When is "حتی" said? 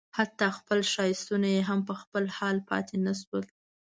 0.17-0.47